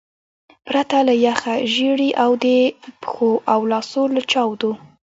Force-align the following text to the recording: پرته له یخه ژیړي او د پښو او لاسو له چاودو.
پرته 0.67 0.97
له 1.07 1.13
یخه 1.27 1.55
ژیړي 1.73 2.09
او 2.23 2.31
د 2.43 2.45
پښو 3.01 3.31
او 3.53 3.59
لاسو 3.71 4.03
له 4.15 4.21
چاودو. 4.31 4.71